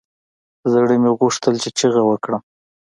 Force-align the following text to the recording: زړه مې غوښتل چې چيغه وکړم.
زړه 0.71 0.95
مې 1.01 1.11
غوښتل 1.19 1.55
چې 1.63 1.69
چيغه 1.77 2.01
وکړم. 2.05 2.41